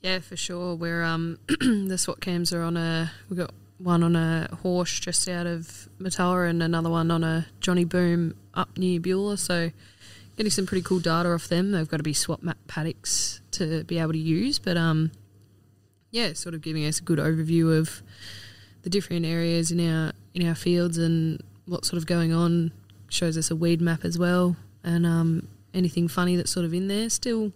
Yeah, 0.00 0.20
for 0.20 0.36
sure. 0.36 0.74
We're 0.74 1.02
um 1.02 1.38
the 1.48 1.98
SWAT 1.98 2.20
cams 2.20 2.52
are 2.54 2.62
on 2.62 2.76
a 2.78 3.10
we 3.28 3.36
got 3.36 3.52
one 3.76 4.02
on 4.02 4.16
a 4.16 4.48
Horsch 4.62 5.00
just 5.00 5.28
out 5.28 5.46
of 5.46 5.88
Murtoa 5.98 6.48
and 6.48 6.62
another 6.62 6.88
one 6.90 7.10
on 7.10 7.24
a 7.24 7.46
Johnny 7.60 7.84
Boom 7.84 8.34
up 8.54 8.78
near 8.78 9.00
Beulah. 9.00 9.36
So 9.36 9.70
getting 10.40 10.50
some 10.50 10.64
pretty 10.64 10.80
cool 10.80 11.00
data 11.00 11.30
off 11.30 11.48
them. 11.48 11.70
They've 11.70 11.86
got 11.86 11.98
to 11.98 12.02
be 12.02 12.14
SWAT 12.14 12.42
map 12.42 12.56
paddocks 12.66 13.42
to 13.50 13.84
be 13.84 13.98
able 13.98 14.12
to 14.12 14.18
use, 14.18 14.58
but 14.58 14.74
um 14.78 15.12
yeah, 16.12 16.32
sort 16.32 16.54
of 16.54 16.62
giving 16.62 16.86
us 16.86 16.98
a 16.98 17.02
good 17.02 17.18
overview 17.18 17.78
of 17.78 18.02
the 18.80 18.88
different 18.88 19.26
areas 19.26 19.70
in 19.70 19.86
our 19.86 20.12
in 20.32 20.48
our 20.48 20.54
fields 20.54 20.96
and 20.96 21.42
what's 21.66 21.88
sort 21.88 21.98
of 21.98 22.06
going 22.06 22.32
on. 22.32 22.72
Shows 23.10 23.36
us 23.36 23.50
a 23.50 23.54
weed 23.54 23.82
map 23.82 24.02
as 24.02 24.18
well, 24.18 24.56
and 24.82 25.04
um, 25.04 25.46
anything 25.74 26.08
funny 26.08 26.36
that's 26.36 26.50
sort 26.50 26.64
of 26.64 26.72
in 26.72 26.88
there. 26.88 27.10
Still, 27.10 27.52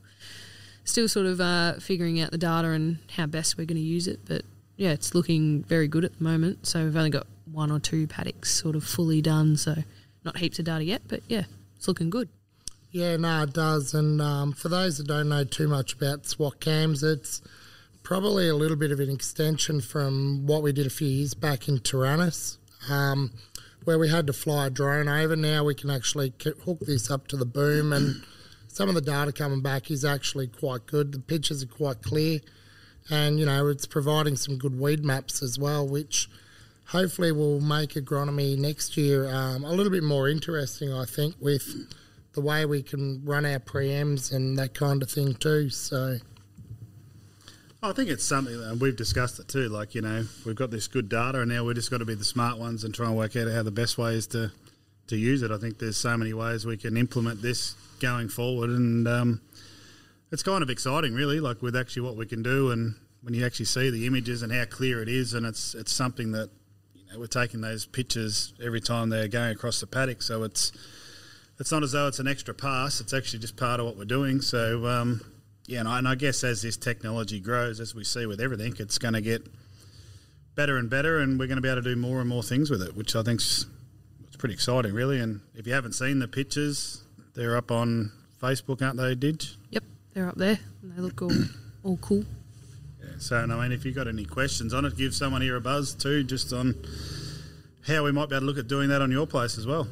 still 0.85 1.09
sort 1.09 1.25
of 1.25 1.41
uh, 1.41 1.75
figuring 1.81 2.21
out 2.21 2.33
the 2.33 2.39
data 2.39 2.69
and 2.69 2.99
how 3.17 3.25
best 3.25 3.57
we're 3.57 3.65
going 3.65 3.79
to 3.79 3.83
use 3.83 4.07
it. 4.07 4.21
But 4.27 4.43
yeah, 4.77 4.91
it's 4.91 5.15
looking 5.15 5.63
very 5.63 5.89
good 5.89 6.05
at 6.05 6.19
the 6.19 6.23
moment. 6.23 6.67
So 6.67 6.85
we've 6.85 6.97
only 6.97 7.09
got 7.09 7.27
one 7.51 7.73
or 7.73 7.79
two 7.81 8.07
paddocks 8.07 8.51
sort 8.51 8.77
of 8.77 8.85
fully 8.85 9.23
done. 9.23 9.57
So 9.57 9.75
not 10.23 10.37
heaps 10.37 10.59
of 10.59 10.67
data 10.67 10.85
yet, 10.85 11.01
but 11.09 11.23
yeah, 11.29 11.45
it's 11.77 11.89
looking 11.89 12.11
good. 12.11 12.29
Yeah, 12.95 13.17
no, 13.17 13.43
it 13.43 13.53
does. 13.53 13.93
And 13.93 14.23
um, 14.23 14.53
for 14.53 14.69
those 14.69 14.99
that 14.99 15.09
don't 15.09 15.29
know 15.29 15.43
too 15.43 15.67
much 15.67 15.95
about 15.95 16.27
SWAT 16.27 16.61
cams, 16.61 17.03
it's 17.03 17.43
probably 18.05 18.49
a 18.49 18.55
little 18.55 18.77
bit 18.77 18.93
of 18.93 19.01
an 19.01 19.11
extension 19.11 19.81
from 19.81 20.47
what 20.47 20.63
we 20.63 20.73
did 20.73 20.87
a 20.87 20.91
few 20.91 21.09
years 21.09 21.35
back 21.35 21.67
in 21.67 21.81
Taranis, 21.81 22.57
um, 22.89 23.33
where 23.83 23.99
we 23.99 24.11
had 24.11 24.29
to 24.29 24.33
fly 24.33 24.69
a 24.69 24.71
drone 24.71 25.09
over. 25.09 25.35
Now 25.35 25.65
we 25.65 25.75
can 25.75 25.91
actually 25.91 26.33
hook 26.65 26.79
this 26.83 27.11
up 27.11 27.27
to 27.29 27.37
the 27.37 27.45
boom, 27.45 27.93
and 27.93 28.23
some 28.69 28.89
of 28.89 28.95
the 28.95 29.01
data 29.01 29.33
coming 29.33 29.61
back 29.61 29.91
is 29.91 30.05
actually 30.05 30.47
quite 30.47 30.87
good. 30.87 31.11
The 31.11 31.19
pictures 31.19 31.65
are 31.65 31.67
quite 31.67 32.01
clear, 32.01 32.39
and 33.11 33.41
you 33.41 33.47
know 33.47 33.67
it's 33.67 33.87
providing 33.87 34.37
some 34.37 34.57
good 34.57 34.79
weed 34.79 35.05
maps 35.05 35.43
as 35.43 35.59
well, 35.59 35.85
which 35.85 36.31
hopefully 36.87 37.33
will 37.33 37.61
make 37.61 37.95
agronomy 37.95 38.57
next 38.57 38.97
year 38.97 39.29
um, 39.35 39.65
a 39.65 39.73
little 39.73 39.91
bit 39.91 40.05
more 40.05 40.29
interesting. 40.29 40.93
I 40.93 41.07
think 41.07 41.35
with 41.41 41.93
the 42.35 42.41
way 42.41 42.67
we 42.67 42.83
can 42.83 43.25
run 43.25 43.47
our 43.47 43.59
preems 43.59 44.33
and 44.33 44.59
that 44.59 44.75
kind 44.75 45.03
of 45.03 45.11
thing 45.11 45.35
too. 45.35 45.71
So. 45.71 46.19
I 47.83 47.93
think 47.93 48.09
it's 48.09 48.25
something 48.25 48.59
that 48.61 48.79
we've 48.79 48.97
discussed 48.97 49.39
it 49.39 49.49
too. 49.49 49.69
Like 49.69 49.95
you 49.95 50.01
know, 50.01 50.25
we've 50.47 50.57
got 50.57 50.71
this 50.71 50.89
good 50.89 51.09
data, 51.09 51.41
and 51.41 51.51
now 51.51 51.65
we've 51.65 51.77
just 51.77 51.91
got 51.91 51.99
to 51.99 52.07
be 52.07 52.15
the 52.15 52.25
smart 52.25 52.59
ones 52.59 52.83
and 52.83 52.95
try 52.95 53.07
and 53.07 53.17
work 53.17 53.37
out 53.37 53.51
how 53.51 53.63
the 53.63 53.71
best 53.71 53.99
way 53.99 54.15
is 54.15 54.27
to 54.29 54.51
to 55.09 55.17
use 55.17 55.43
it. 55.43 55.51
I 55.51 55.59
think 55.59 55.79
there's 55.79 55.99
so 55.99 56.17
many 56.17 56.33
ways 56.33 56.65
we 56.65 56.79
can 56.79 56.97
implement 56.97 57.43
this 57.43 57.75
going 58.01 58.29
forward, 58.31 58.71
and 58.71 59.07
um, 59.07 59.41
it's 60.33 60.43
kind 60.43 60.63
of 60.63 60.71
exciting, 60.71 61.13
really. 61.15 61.41
Like 61.41 61.61
with 61.61 61.77
actually 61.77 62.03
what 62.03 62.17
we 62.17 62.25
can 62.25 62.43
do, 62.43 62.71
and 62.71 62.95
when 63.21 63.35
you 63.35 63.45
actually 63.45 63.67
see 63.67 63.91
the 63.91 64.07
images 64.07 64.43
and 64.43 64.51
how 64.51 64.65
clear 64.65 65.03
it 65.03 65.09
is, 65.09 65.35
and 65.35 65.45
it's 65.45 65.75
it's 65.75 65.93
something 65.93 66.33
that 66.33 66.49
you 66.95 67.03
know 67.13 67.19
we're 67.19 67.27
taking 67.27 67.61
those 67.61 67.85
pictures 67.85 68.55
every 68.65 68.81
time 68.81 69.11
they're 69.11 69.29
going 69.29 69.51
across 69.51 69.81
the 69.81 69.87
paddock, 69.87 70.23
so 70.23 70.43
it's 70.43 70.73
it's 71.59 71.71
not 71.71 71.83
as 71.83 71.93
though 71.93 72.09
it's 72.09 72.19
an 72.19 72.29
extra 72.29 72.55
pass. 72.55 73.01
It's 73.01 73.13
actually 73.13 73.41
just 73.41 73.57
part 73.57 73.81
of 73.81 73.87
what 73.87 73.97
we're 73.97 74.05
doing. 74.05 74.41
So 74.41 74.87
um, 74.87 75.21
yeah, 75.67 75.81
and 75.81 75.89
I, 75.89 75.99
and 75.99 76.09
I 76.09 76.15
guess 76.15 76.45
as 76.45 76.63
this 76.63 76.77
technology 76.77 77.41
grows, 77.41 77.81
as 77.81 77.95
we 77.95 78.05
see 78.05 78.27
with 78.27 78.41
everything, 78.41 78.75
it's 78.79 78.99
going 78.99 79.15
to 79.15 79.21
get 79.21 79.47
better 80.55 80.77
and 80.77 80.91
better, 80.91 81.19
and 81.21 81.39
we're 81.39 81.47
going 81.47 81.57
to 81.57 81.63
be 81.63 81.69
able 81.69 81.83
to 81.83 81.95
do 81.95 81.97
more 81.97 82.21
and 82.21 82.29
more 82.29 82.43
things 82.43 82.71
with 82.71 82.83
it, 82.83 82.97
which 82.97 83.17
I 83.17 83.23
think's 83.23 83.67
it's 84.27 84.37
pretty 84.37 84.55
exciting, 84.55 84.93
really. 84.93 85.21
And 85.21 85.41
if 85.55 85.67
you 85.67 85.73
haven't 85.73 85.93
seen 85.93 86.19
the 86.19 86.29
pictures, 86.29 87.03
they're 87.35 87.57
up 87.57 87.71
on 87.71 88.13
Facebook, 88.43 88.83
aren't 88.83 88.97
they, 88.97 89.15
Didge? 89.15 89.57
Yep, 89.71 89.85
they're 90.13 90.29
up 90.29 90.37
there. 90.37 90.59
And 90.83 90.97
they 90.97 91.01
look 91.01 91.23
all 91.23 91.33
all 91.83 91.97
cool. 91.99 92.25
Yeah. 93.01 93.11
So, 93.19 93.37
and 93.37 93.53
I 93.53 93.63
mean, 93.63 93.73
if 93.73 93.85
you've 93.85 93.95
got 93.95 94.09
any 94.09 94.25
questions 94.25 94.75
on 94.75 94.85
it, 94.85 94.97
give 94.97 95.15
someone 95.15 95.41
here 95.41 95.57
a 95.57 95.61
buzz 95.61 95.95
too, 95.95 96.25
just 96.25 96.53
on 96.53 96.75
how 97.87 98.05
we 98.05 98.13
might 98.13 98.29
be 98.29 98.35
able 98.35 98.41
to 98.41 98.47
look 98.47 98.59
at 98.59 98.69
doing 98.69 98.89
that 98.89 99.03
on 99.03 99.11
your 99.11 99.27
place 99.27 99.57
as 99.57 99.67
well. 99.67 99.87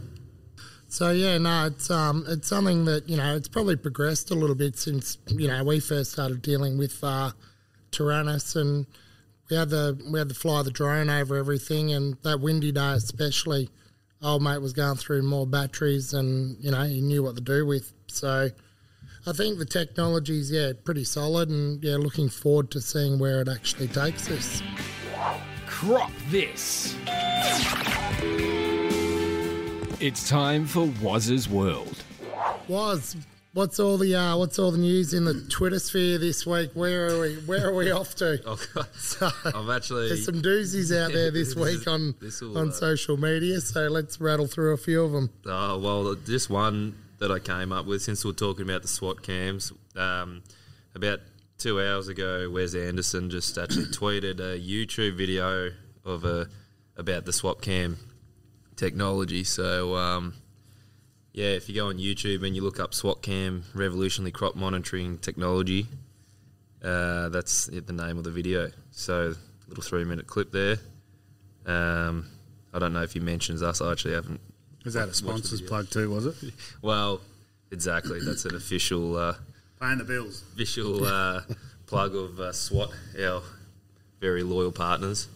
So 0.93 1.11
yeah, 1.11 1.39
no, 1.39 1.69
it's 1.69 1.91
um, 1.91 2.27
it's 2.29 2.47
something 2.47 2.85
that 2.85 3.09
you 3.09 3.17
know 3.17 3.35
it's 3.35 3.49
probably 3.49 3.77
progressed 3.77 4.31
a 4.31 4.35
little 4.35 4.55
bit 4.55 4.77
since 4.77 5.17
you 5.27 5.49
know 5.49 5.65
we 5.65 5.81
first 5.81 6.13
started 6.13 6.43
dealing 6.43 6.77
with 6.77 7.03
uh, 7.03 7.31
Taranis, 7.93 8.57
and 8.57 8.85
we 9.49 9.57
had 9.57 9.71
the 9.71 9.99
we 10.13 10.19
had 10.19 10.29
to 10.29 10.35
fly 10.35 10.63
the 10.63 10.71
drone 10.71 11.09
over 11.09 11.35
everything, 11.35 11.95
and 11.95 12.19
that 12.25 12.41
windy 12.41 12.73
day 12.73 12.93
especially, 12.93 13.71
old 14.23 14.43
mate 14.43 14.61
was 14.61 14.75
going 14.75 14.97
through 14.97 15.23
more 15.23 15.47
batteries, 15.47 16.13
and 16.13 16.63
you 16.63 16.71
know 16.71 16.83
he 16.83 17.01
knew 17.01 17.23
what 17.23 17.37
to 17.37 17.41
do 17.41 17.65
with. 17.65 17.95
So 18.09 18.51
I 19.27 19.33
think 19.33 19.59
the 19.59 19.65
technology's 19.65 20.53
yeah 20.53 20.73
pretty 20.85 21.05
solid, 21.05 21.49
and 21.49 21.83
yeah, 21.83 21.97
looking 21.97 22.29
forward 22.29 22.71
to 22.73 22.83
seeing 22.83 23.19
where 23.19 23.41
it 23.41 23.49
actually 23.49 23.89
takes 23.89 24.31
us. 24.31 24.63
Crop 25.67 26.13
this. 26.29 26.95
It's 30.03 30.29
time 30.29 30.67
for 30.67 30.91
Waz's 31.01 31.49
World. 31.49 32.03
Was 32.67 33.17
what's 33.53 33.79
all 33.79 33.97
the 33.97 34.17
uh, 34.17 34.37
what's 34.37 34.59
all 34.59 34.73
the 34.73 34.79
news 34.79 35.15
in 35.15 35.25
the 35.25 35.35
Twitter 35.49 35.79
sphere 35.79 36.19
this 36.19 36.45
week? 36.45 36.73
Where 36.75 37.07
are 37.09 37.21
we? 37.21 37.35
Where 37.47 37.69
are 37.69 37.75
we 37.75 37.91
off 37.93 38.15
to? 38.17 38.41
Oh, 38.47 38.59
God. 38.75 38.89
So, 38.95 39.31
I've 39.45 39.71
actually. 39.71 40.09
there's 40.09 40.25
some 40.25 40.43
doozies 40.43 40.91
out 40.97 41.13
there 41.13 41.31
this 41.31 41.55
This 41.55 41.57
is- 41.69 41.79
week 41.79 41.87
on 41.89 42.15
this'll, 42.21 42.59
on 42.59 42.69
uh, 42.71 42.73
social 42.73 43.17
media. 43.17 43.61
So 43.61 43.87
let's 43.89 44.21
rattle 44.21 44.49
through 44.49 44.73
a 44.75 44.77
few 44.77 45.05
of 45.05 45.13
them. 45.13 45.31
Oh, 45.47 45.79
well, 45.79 46.15
just 46.17 46.51
one 46.51 46.97
that 47.21 47.31
I 47.31 47.39
came 47.39 47.71
up 47.73 47.87
with 47.87 48.03
since 48.03 48.25
we 48.25 48.33
are 48.33 48.35
talking 48.35 48.69
about 48.69 48.83
the 48.83 48.89
SWAT 48.89 49.23
cams. 49.23 49.73
Um, 49.95 50.43
about 50.97 51.21
two 51.59 51.81
hours 51.81 52.09
ago, 52.09 52.51
Wes 52.51 52.75
Anderson 52.75 53.31
just 53.31 53.57
actually 53.57 53.85
tweeted 53.93 54.41
a 54.41 54.59
YouTube 54.59 55.17
video 55.17 55.71
of 56.05 56.25
a 56.25 56.49
about 56.97 57.25
the 57.25 57.33
SWAT 57.33 57.63
cam 57.63 57.97
technology. 58.77 59.45
So, 59.45 59.97
um, 59.97 60.35
yeah, 61.33 61.49
if 61.49 61.69
you 61.69 61.75
go 61.75 61.89
on 61.89 61.99
YouTube 61.99 62.47
and 62.47 62.55
you 62.55 62.63
look 62.63 62.79
up 62.81 62.95
SWAT 62.95 63.23
cam 63.23 63.65
revolutionary 63.75 64.33
crop 64.33 64.55
monitoring 64.55 65.19
technology, 65.19 65.87
uh, 66.83 67.29
that's 67.29 67.67
the 67.67 67.93
name 67.93 68.19
of 68.19 68.25
the 68.25 68.31
video. 68.31 68.71
So, 68.91 69.35
little 69.69 69.83
three 69.85 70.05
minute 70.05 70.27
clip 70.27 70.53
there. 70.53 70.79
Um, 71.67 72.27
I 72.75 72.79
don't 72.79 72.93
know 72.93 73.03
if 73.03 73.13
he 73.13 73.21
mentions 73.21 73.63
us. 73.63 73.81
I 73.81 73.93
actually 73.93 74.15
haven't 74.15 74.41
Was 74.85 74.95
that 74.95 75.09
a 75.09 75.15
sponsor's 75.15 75.61
plug 75.61 75.91
too? 75.91 76.11
Was 76.11 76.27
it? 76.27 76.37
well, 76.83 77.21
exactly. 77.71 78.21
That's 78.21 78.45
an 78.45 78.57
official 78.57 79.17
uh, 79.17 79.35
Paying 79.81 79.99
the 79.99 80.05
bills. 80.05 80.43
official 80.55 81.05
uh, 81.05 81.43
plug 81.87 82.15
of 82.15 82.41
uh, 82.41 82.53
SWAT, 82.53 82.91
our 83.23 83.43
very 84.21 84.43
loyal 84.43 84.73
partners. 84.73 85.29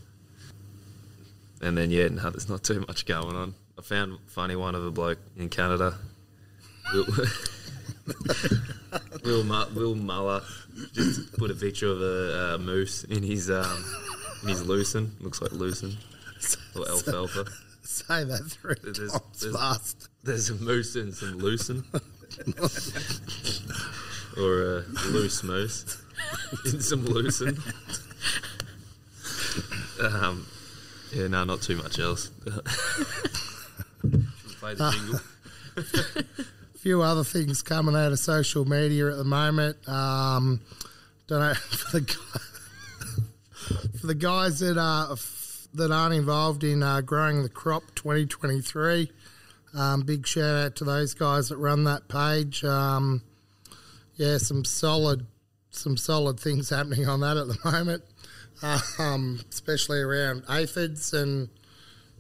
And 1.63 1.77
then 1.77 1.91
yeah, 1.91 2.09
no, 2.09 2.31
there's 2.31 2.49
not 2.49 2.63
too 2.63 2.81
much 2.81 3.07
going 3.07 3.35
on. 3.37 3.55
I 3.79 3.83
found 3.83 4.19
funny 4.27 4.57
one 4.57 4.75
of 4.75 4.85
a 4.85 4.91
bloke 4.91 5.19
in 5.37 5.49
Canada. 5.49 5.95
Will, 6.93 7.07
Will, 9.25 9.45
Mu- 9.45 9.67
Will 9.75 9.95
Muller 9.95 10.43
just 10.93 11.33
put 11.37 11.51
a 11.51 11.55
picture 11.55 11.89
of 11.89 12.01
a 12.01 12.55
uh, 12.55 12.59
moose 12.59 13.05
in 13.05 13.23
his 13.23 13.51
um, 13.51 13.85
in 14.43 14.49
his 14.51 14.63
lucerne. 14.67 15.17
Looks 15.21 15.41
like 15.43 15.53
lucerne 15.53 15.97
or 16.79 16.89
alfalfa. 16.91 17.47
Say 17.83 18.25
that 18.25 18.45
three 18.51 18.75
There's- 18.83 19.13
times 19.13 19.41
there's- 19.41 19.57
fast. 19.57 20.09
There's 20.23 20.51
a 20.51 20.55
moose 20.57 20.95
and 20.97 21.15
some 21.15 21.39
lucerne. 21.39 21.85
or 24.37 24.63
a 24.63 24.85
loose 25.07 25.43
moose 25.43 26.03
in 26.67 26.81
some 26.81 27.05
lucerne. 27.07 27.59
Um, 30.01 30.47
yeah, 31.13 31.29
no, 31.29 31.45
not 31.45 31.63
too 31.63 31.77
much 31.77 31.99
else. 31.99 32.29
Play 34.61 34.75
the 34.75 34.91
jingle. 34.91 35.21
A 35.77 36.79
few 36.79 37.03
other 37.03 37.25
things 37.25 37.63
coming 37.63 37.95
out 37.95 38.13
of 38.13 38.19
social 38.19 38.65
media 38.65 39.11
at 39.11 39.17
the 39.17 39.25
moment. 39.25 39.77
Um, 39.89 40.61
don't 41.27 41.41
know 41.41 41.55
for 41.55 42.01
the 42.01 42.05
guy- 42.07 42.41
for 44.01 44.07
the 44.07 44.15
guys 44.15 44.61
that 44.61 44.79
are 44.79 45.13
f- 45.13 45.67
that 45.75 45.91
aren't 45.91 46.15
involved 46.15 46.63
in 46.65 46.83
uh, 46.83 47.01
growing 47.01 47.43
the 47.43 47.49
crop 47.49 47.83
2023. 47.97 49.11
Um, 49.75 50.03
big 50.03 50.27
shout 50.27 50.65
out 50.65 50.77
to 50.77 50.85
those 50.85 51.13
guys 51.15 51.49
that 51.49 51.57
run 51.59 51.85
that 51.85 52.09
page. 52.09 52.65
Um, 52.65 53.23
yeah, 54.15 54.39
some 54.39 54.65
solid 54.65 55.27
some 55.71 55.97
solid 55.99 56.41
things 56.41 56.71
happening 56.71 57.07
on 57.07 57.21
that 57.21 57.37
at 57.37 57.49
the 57.49 57.59
moment, 57.65 58.03
um, 58.99 59.41
especially 59.51 60.01
around 60.01 60.45
aphids 60.49 61.13
and 61.13 61.49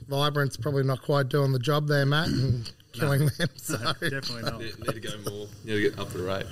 vibrant's 0.09 0.57
probably 0.57 0.83
not 0.85 1.03
quite 1.03 1.29
doing 1.29 1.53
the 1.53 1.59
job 1.59 1.89
there, 1.89 2.07
Matt, 2.07 2.29
and 2.29 2.71
killing 2.93 3.27
them. 3.39 3.49
So, 3.57 3.77
Definitely 3.77 4.43
not. 4.43 4.61
Need, 4.61 4.79
need 4.79 4.95
to 4.95 5.01
go 5.01 5.31
more. 5.31 5.47
Need 5.65 5.73
to 5.73 5.81
get 5.91 5.99
up 5.99 6.11
the 6.11 6.23
rate. 6.23 6.47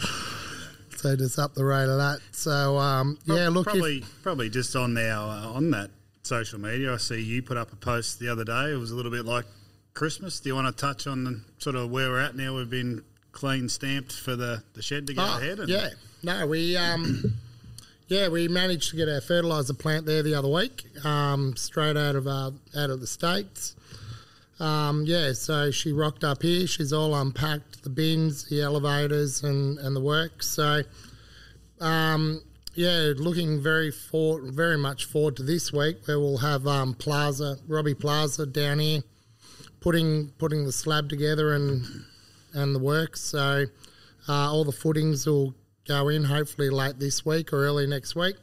so 0.97 1.15
just 1.17 1.39
up 1.39 1.55
the 1.55 1.65
rate 1.65 1.89
of 1.89 1.99
that. 1.99 2.19
So 2.33 2.77
um, 2.79 3.19
yeah, 3.27 3.49
look, 3.49 3.67
if, 3.67 3.73
probably 3.73 4.05
probably 4.23 4.51
just 4.51 4.75
on 4.77 4.97
our 4.99 5.29
uh, 5.47 5.49
on 5.53 5.71
that 5.73 5.91
social 6.23 6.59
media. 6.59 6.95
I 6.95 6.97
see 6.97 7.21
you 7.21 7.43
put 7.43 7.57
up 7.57 7.73
a 7.73 7.77
post 7.77 8.19
the 8.19 8.29
other 8.29 8.45
day. 8.45 8.73
It 8.73 8.79
was 8.79 8.91
a 8.91 8.97
little 8.97 9.13
bit 9.13 9.25
like 9.25 9.45
Christmas. 9.93 10.41
Do 10.41 10.49
you 10.49 10.55
want 10.55 10.75
to 10.75 10.81
touch 10.81 11.07
on 11.07 11.25
the, 11.25 11.41
sort 11.59 11.77
of 11.77 11.91
where 11.91 12.11
we're 12.11 12.21
at 12.21 12.35
now? 12.35 12.57
We've 12.57 12.69
been 12.71 13.03
clean 13.33 13.69
stamped 13.69 14.13
for 14.13 14.35
the, 14.37 14.63
the 14.75 14.83
shed 14.83 15.07
to 15.09 15.15
go 15.15 15.23
Oh, 15.23 15.39
ahead. 15.39 15.59
And 15.61 15.69
yeah, 15.69 15.91
no, 16.23 16.47
we 16.47 16.77
um, 16.77 17.35
yeah, 18.09 18.29
we 18.29 18.49
managed 18.49 18.91
to 18.91 18.97
get 18.97 19.09
our 19.09 19.21
fertilizer 19.21 19.75
plant 19.75 20.07
there 20.07 20.23
the 20.23 20.35
other 20.35 20.49
week, 20.49 20.85
um, 21.05 21.57
straight 21.57 21.97
out 21.97 22.17
of 22.17 22.27
uh, 22.27 22.51
out 22.77 22.91
of 22.91 23.01
the 23.01 23.07
states. 23.07 23.75
Um, 24.61 25.05
yeah, 25.07 25.33
so 25.33 25.71
she 25.71 25.93
rocked 25.93 26.23
up 26.23 26.43
here. 26.43 26.67
She's 26.67 26.93
all 26.93 27.15
unpacked 27.15 27.83
the 27.83 27.91
bins, 27.91 28.49
the 28.49 28.61
elevators, 28.61 29.43
and 29.43 29.79
and 29.79 29.97
the 29.97 30.01
works. 30.01 30.49
So, 30.49 30.83
um, 31.81 32.43
yeah, 32.75 33.13
looking 33.17 33.63
very 33.63 33.91
for 33.91 34.41
very 34.43 34.79
much 34.79 35.07
forward 35.07 35.37
to 35.37 35.43
this 35.43 35.73
week 35.73 36.07
where 36.07 36.21
we'll 36.21 36.39
have 36.39 36.67
um, 36.67 36.95
Plaza 36.95 37.59
Robbie 37.67 37.95
Plaza 37.95 38.45
down 38.45 38.81
here, 38.81 39.03
putting 39.81 40.29
putting 40.39 40.65
the 40.65 40.73
slab 40.73 41.09
together 41.09 41.55
and 41.55 41.85
and 42.53 42.75
the 42.75 42.81
works. 42.81 43.23
So 43.23 43.65
uh, 44.29 44.33
all 44.33 44.65
the 44.65 44.73
footings 44.73 45.27
will 45.27 45.55
go 45.87 46.09
in 46.09 46.25
hopefully 46.25 46.71
late 46.71 46.99
this 46.99 47.25
week 47.25 47.53
or 47.53 47.65
early 47.65 47.87
next 47.87 48.15
week 48.15 48.37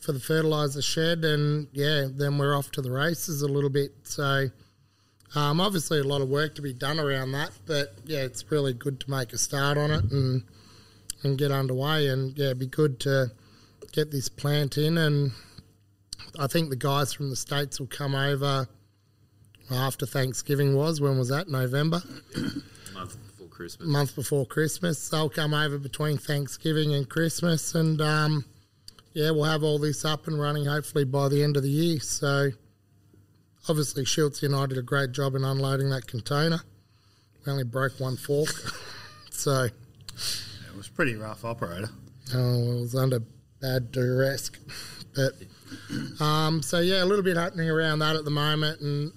for 0.00 0.12
the 0.12 0.20
fertilizer 0.20 0.82
shed, 0.82 1.24
and 1.24 1.68
yeah, 1.72 2.08
then 2.10 2.38
we're 2.38 2.56
off 2.56 2.70
to 2.72 2.82
the 2.82 2.90
races 2.90 3.42
a 3.42 3.48
little 3.48 3.70
bit. 3.70 3.92
So 4.02 4.48
um, 5.34 5.60
obviously 5.60 6.00
a 6.00 6.04
lot 6.04 6.20
of 6.20 6.28
work 6.28 6.56
to 6.56 6.62
be 6.62 6.72
done 6.72 6.98
around 6.98 7.32
that, 7.32 7.50
but 7.66 7.94
yeah, 8.04 8.20
it's 8.20 8.50
really 8.50 8.72
good 8.72 9.00
to 9.00 9.10
make 9.10 9.32
a 9.32 9.38
start 9.38 9.78
on 9.78 9.90
it 9.90 10.04
and 10.10 10.42
and 11.22 11.38
get 11.38 11.52
underway, 11.52 12.08
and 12.08 12.36
yeah, 12.36 12.52
be 12.52 12.66
good 12.66 12.98
to 13.00 13.30
get 13.92 14.10
this 14.10 14.28
plant 14.28 14.76
in, 14.76 14.98
and 14.98 15.30
I 16.38 16.48
think 16.48 16.70
the 16.70 16.76
guys 16.76 17.12
from 17.12 17.30
the 17.30 17.36
states 17.36 17.78
will 17.78 17.86
come 17.86 18.16
over 18.16 18.66
after 19.70 20.04
Thanksgiving 20.04 20.74
was. 20.74 21.00
When 21.00 21.16
was 21.16 21.28
that? 21.28 21.48
November 21.48 22.02
Christmas. 23.52 23.86
month 23.88 24.16
before 24.16 24.46
Christmas. 24.46 25.08
They'll 25.08 25.28
come 25.28 25.54
over 25.54 25.78
between 25.78 26.18
Thanksgiving 26.18 26.94
and 26.94 27.08
Christmas, 27.08 27.74
and 27.74 28.00
um, 28.00 28.44
yeah, 29.12 29.30
we'll 29.30 29.44
have 29.44 29.62
all 29.62 29.78
this 29.78 30.04
up 30.04 30.26
and 30.26 30.40
running 30.40 30.64
hopefully 30.64 31.04
by 31.04 31.28
the 31.28 31.42
end 31.42 31.56
of 31.56 31.62
the 31.62 31.70
year. 31.70 32.00
So, 32.00 32.50
obviously, 33.68 34.04
Schultz 34.04 34.42
and 34.42 34.56
I 34.56 34.66
did 34.66 34.78
a 34.78 34.82
great 34.82 35.12
job 35.12 35.34
in 35.34 35.44
unloading 35.44 35.90
that 35.90 36.06
container. 36.06 36.60
We 37.44 37.52
only 37.52 37.64
broke 37.64 38.00
one 38.00 38.16
fork, 38.16 38.48
so 39.30 39.64
it 39.64 40.76
was 40.76 40.88
pretty 40.88 41.14
rough 41.16 41.44
operator. 41.44 41.90
oh, 42.34 42.78
it 42.78 42.80
was 42.80 42.94
under 42.94 43.20
bad 43.60 43.92
duress. 43.92 44.50
But 45.14 46.24
um, 46.24 46.62
so 46.62 46.80
yeah, 46.80 47.04
a 47.04 47.06
little 47.06 47.22
bit 47.22 47.36
happening 47.36 47.68
around 47.68 47.98
that 47.98 48.16
at 48.16 48.24
the 48.24 48.30
moment, 48.30 48.80
and 48.80 49.12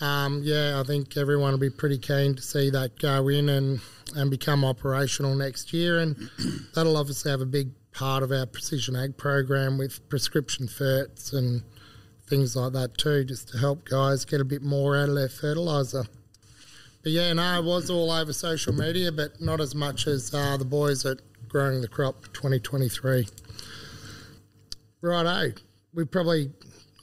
um, 0.00 0.42
yeah, 0.44 0.80
I 0.80 0.84
think 0.84 1.16
everyone 1.16 1.52
will 1.52 1.58
be 1.58 1.70
pretty 1.70 1.98
keen 1.98 2.34
to 2.36 2.42
see 2.42 2.70
that 2.70 2.98
go 2.98 3.28
in 3.28 3.48
and 3.48 3.80
and 4.16 4.30
become 4.30 4.64
operational 4.64 5.34
next 5.34 5.72
year, 5.72 5.98
and 5.98 6.16
that'll 6.74 6.96
obviously 6.96 7.30
have 7.30 7.40
a 7.40 7.46
big 7.46 7.70
part 7.92 8.22
of 8.22 8.30
our 8.30 8.46
precision 8.46 8.94
ag 8.96 9.16
program 9.16 9.76
with 9.76 10.08
prescription 10.08 10.68
ferts 10.68 11.32
and 11.32 11.62
things 12.28 12.54
like 12.54 12.72
that 12.72 12.96
too, 12.96 13.24
just 13.24 13.48
to 13.48 13.58
help 13.58 13.88
guys 13.88 14.24
get 14.24 14.40
a 14.40 14.44
bit 14.44 14.62
more 14.62 14.96
out 14.96 15.08
of 15.08 15.14
their 15.14 15.28
fertilizer. 15.28 16.04
But 17.02 17.12
yeah, 17.12 17.32
no, 17.32 17.58
it 17.58 17.64
was 17.64 17.90
all 17.90 18.10
over 18.10 18.32
social 18.32 18.72
media, 18.72 19.10
but 19.10 19.40
not 19.40 19.60
as 19.60 19.74
much 19.74 20.06
as 20.06 20.32
uh, 20.32 20.56
the 20.56 20.64
boys 20.64 21.04
at 21.06 21.18
Growing 21.48 21.80
the 21.80 21.88
Crop 21.88 22.22
2023. 22.34 23.26
Righto, 25.00 25.52
we 25.94 26.04
probably, 26.04 26.50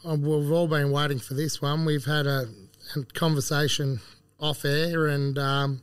uh, 0.07 0.15
we've 0.15 0.51
all 0.51 0.67
been 0.67 0.91
waiting 0.91 1.19
for 1.19 1.33
this 1.33 1.61
one. 1.61 1.85
We've 1.85 2.05
had 2.05 2.27
a, 2.27 2.45
a 2.95 3.03
conversation 3.13 3.99
off 4.39 4.65
air, 4.65 5.07
and 5.07 5.37
um, 5.37 5.81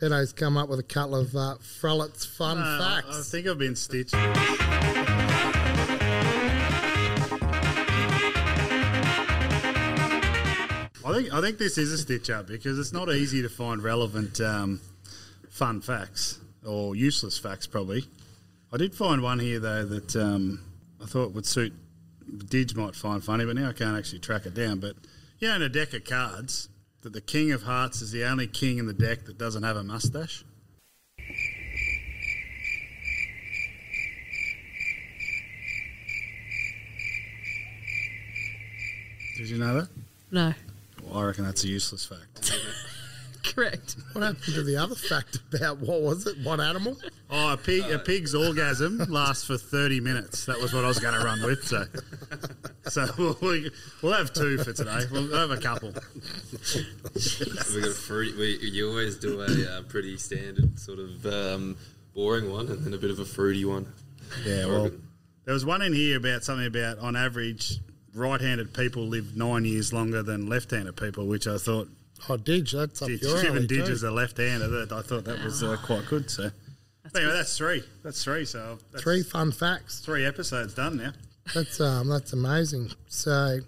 Beto's 0.00 0.32
come 0.32 0.56
up 0.56 0.68
with 0.68 0.78
a 0.80 0.84
couple 0.84 1.16
of 1.16 1.34
uh, 1.34 1.56
Frollett's 1.80 2.24
fun 2.26 2.58
Uh, 2.58 2.78
facts. 2.78 3.18
I 3.18 3.22
think 3.22 3.46
I've 3.46 3.58
been 3.58 3.76
stitched. 3.76 4.14
I 11.06 11.12
think 11.12 11.32
I 11.34 11.40
think 11.42 11.58
this 11.58 11.76
is 11.76 11.92
a 11.92 11.98
stitch 11.98 12.30
up 12.30 12.46
because 12.46 12.78
it's 12.78 12.92
not 12.92 13.10
easy 13.12 13.42
to 13.42 13.48
find 13.48 13.82
relevant 13.82 14.40
um, 14.40 14.80
fun 15.50 15.80
facts 15.82 16.38
or 16.66 16.96
useless 16.96 17.36
facts. 17.38 17.66
Probably, 17.66 18.04
I 18.72 18.78
did 18.78 18.94
find 18.94 19.22
one 19.22 19.38
here 19.38 19.60
though 19.60 19.84
that 19.84 20.16
um, 20.16 20.60
I 21.02 21.06
thought 21.06 21.32
would 21.32 21.46
suit. 21.46 21.72
Didge 22.26 22.74
might 22.74 22.94
find 22.96 23.22
funny, 23.22 23.44
but 23.44 23.54
now 23.54 23.68
I 23.68 23.72
can't 23.74 23.96
actually 23.98 24.20
track 24.20 24.46
it 24.46 24.54
down. 24.54 24.80
But 24.80 24.96
yeah, 25.44 25.56
in 25.56 25.60
a 25.62 25.68
deck 25.68 25.92
of 25.92 26.04
cards, 26.04 26.70
that 27.02 27.12
the 27.12 27.20
King 27.20 27.52
of 27.52 27.64
Hearts 27.64 28.00
is 28.00 28.12
the 28.12 28.24
only 28.24 28.46
king 28.46 28.78
in 28.78 28.86
the 28.86 28.94
deck 28.94 29.26
that 29.26 29.36
doesn't 29.36 29.62
have 29.62 29.76
a 29.76 29.84
mustache. 29.84 30.42
Did 39.36 39.50
you 39.50 39.58
know 39.58 39.80
that? 39.80 39.88
No. 40.30 40.54
Well, 41.02 41.18
I 41.18 41.24
reckon 41.26 41.44
that's 41.44 41.62
a 41.64 41.68
useless 41.68 42.06
fact. 42.06 42.50
Correct. 43.54 43.96
what 44.12 44.22
happened 44.22 44.54
to 44.54 44.62
the 44.62 44.78
other 44.78 44.94
fact 44.94 45.40
about 45.52 45.78
what 45.78 46.00
was 46.00 46.26
it? 46.26 46.38
What 46.42 46.58
animal? 46.58 46.96
Oh, 47.28 47.52
a 47.52 47.56
pig, 47.58 47.82
a 47.90 47.98
pig's 47.98 48.34
orgasm 48.34 48.96
lasts 49.10 49.44
for 49.44 49.58
thirty 49.58 50.00
minutes. 50.00 50.46
That 50.46 50.58
was 50.58 50.72
what 50.72 50.84
I 50.84 50.88
was 50.88 50.98
going 50.98 51.14
to 51.14 51.24
run 51.24 51.42
with. 51.42 51.64
So, 51.64 51.84
so 52.94 53.06
we'll, 53.18 53.36
we, 53.42 53.70
we'll 54.02 54.12
have 54.12 54.32
two 54.32 54.56
for 54.58 54.72
today. 54.72 55.00
We'll 55.10 55.28
have 55.36 55.50
a 55.50 55.56
couple. 55.60 55.88
we 55.88 57.80
got 57.80 57.90
a 57.90 57.94
fruit. 57.94 58.36
We, 58.38 58.58
you 58.70 58.88
always 58.88 59.16
do 59.16 59.40
a 59.40 59.78
uh, 59.78 59.82
pretty 59.82 60.16
standard 60.16 60.78
sort 60.78 60.98
of 61.00 61.26
um, 61.26 61.76
boring 62.14 62.50
one, 62.50 62.68
and 62.68 62.84
then 62.84 62.94
a 62.94 62.98
bit 62.98 63.10
of 63.10 63.18
a 63.18 63.24
fruity 63.24 63.64
one. 63.64 63.92
Yeah, 64.46 64.66
well, 64.66 64.90
there 65.44 65.54
was 65.54 65.64
one 65.66 65.82
in 65.82 65.92
here 65.92 66.16
about 66.16 66.44
something 66.44 66.66
about 66.66 66.98
on 66.98 67.16
average, 67.16 67.78
right-handed 68.14 68.72
people 68.74 69.02
live 69.08 69.36
nine 69.36 69.64
years 69.64 69.92
longer 69.92 70.22
than 70.22 70.46
left-handed 70.48 70.96
people, 70.96 71.26
which 71.26 71.46
I 71.46 71.58
thought, 71.58 71.88
Oh, 72.28 72.36
Didge, 72.38 72.72
that's 72.72 73.02
up 73.02 73.08
Didge, 73.08 73.22
your 73.22 73.42
given 73.42 73.56
alley 73.58 73.66
Didge 73.66 73.86
too. 73.86 73.92
is 73.92 74.02
a 74.04 74.10
left-hander, 74.10 74.68
that 74.68 74.92
I 74.92 75.02
thought 75.02 75.24
that 75.24 75.42
was 75.44 75.62
uh, 75.62 75.76
quite 75.84 76.06
good. 76.06 76.30
So, 76.30 76.50
But 77.02 77.16
anyway, 77.16 77.34
that's 77.34 77.58
three. 77.58 77.82
That's 78.02 78.22
three. 78.24 78.44
So 78.46 78.78
that's 78.92 79.02
Three 79.02 79.22
fun 79.22 79.52
facts. 79.52 80.00
three 80.00 80.24
episodes 80.24 80.72
done 80.74 80.96
now. 80.96 81.12
That's 81.52 81.80
um, 81.80 82.08
that's 82.08 82.32
amazing. 82.32 82.90
So, 83.08 83.58